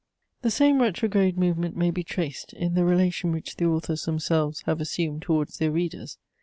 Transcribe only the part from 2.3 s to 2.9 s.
in the